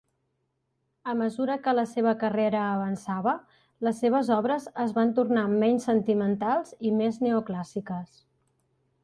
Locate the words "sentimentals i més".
5.91-7.23